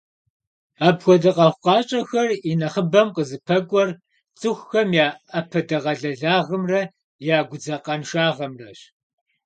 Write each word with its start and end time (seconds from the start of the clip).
Апхуэдэ 0.87 1.31
къэхъукъащӀэхэр 1.37 2.29
и 2.49 2.51
нэхъыбэм 2.59 3.07
«къызыпэкӀуэр» 3.15 3.89
цӀыхухэм 4.39 4.89
я 5.05 5.07
Ӏэпэдэгъэлэлагъымрэ 5.29 6.81
я 7.35 7.37
гудзакъэншагъэмрэщ. 7.49 8.79